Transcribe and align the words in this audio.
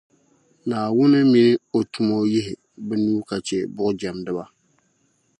Naawuni 0.67 1.19
mini 1.31 1.53
O 1.77 1.79
tumo 1.91 2.17
yihi 2.33 2.53
bɛ 2.87 2.95
nuu 3.03 3.21
ka 3.29 3.35
chɛ 3.47 3.57
buɣujɛmdiba. 3.75 4.43